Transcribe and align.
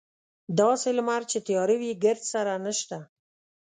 داسې 0.59 0.89
لمر 0.97 1.21
چې 1.31 1.37
تیاره 1.47 1.75
وي 1.81 1.91
ګردسره 2.03 2.53
نشته. 2.65 2.97